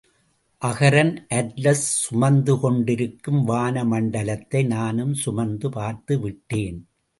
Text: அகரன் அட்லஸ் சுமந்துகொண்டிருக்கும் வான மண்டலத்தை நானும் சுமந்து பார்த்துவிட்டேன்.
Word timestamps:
அகரன் 0.61 1.11
அட்லஸ் 1.29 1.83
சுமந்துகொண்டிருக்கும் 1.97 3.43
வான 3.43 3.83
மண்டலத்தை 3.83 4.63
நானும் 4.65 5.13
சுமந்து 5.13 5.69
பார்த்துவிட்டேன். 5.69 6.79